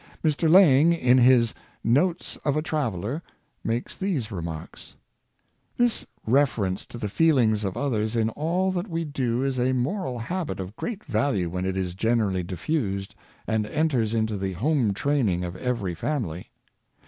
[0.23, 0.49] Mr.
[0.49, 1.53] Laing, in his"
[1.99, 3.21] Notes of a Traveler,"
[3.63, 4.95] makes these remarks,"
[5.77, 10.17] This reference to the feelings of others in all that we do is a moral
[10.17, 13.13] habit of great value when it is generally diffused,
[13.45, 16.47] and enters into the home training of every family.